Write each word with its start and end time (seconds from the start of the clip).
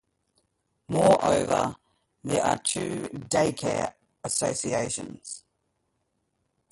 Moreover, 0.87 1.75
there 2.23 2.43
are 2.43 2.57
two 2.63 3.07
daycare 3.13 3.93
associations. 4.23 5.43